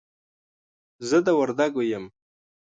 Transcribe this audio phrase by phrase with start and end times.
[1.07, 2.05] زه د وردګو يم.